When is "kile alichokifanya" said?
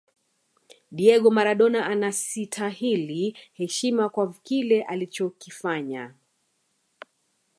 4.33-6.13